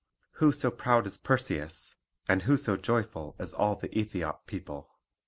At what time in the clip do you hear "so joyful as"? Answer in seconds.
2.57-3.53